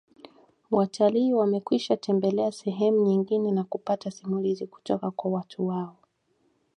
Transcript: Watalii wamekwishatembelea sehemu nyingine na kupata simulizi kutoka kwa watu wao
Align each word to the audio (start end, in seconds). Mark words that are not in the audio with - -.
Watalii 0.71 1.33
wamekwishatembelea 1.33 2.51
sehemu 2.51 2.97
nyingine 3.01 3.51
na 3.51 3.63
kupata 3.63 4.11
simulizi 4.11 4.67
kutoka 4.67 5.11
kwa 5.11 5.31
watu 5.31 5.67
wao 5.67 5.97